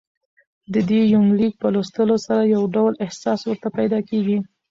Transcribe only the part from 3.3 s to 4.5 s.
ورته پېدا کېږي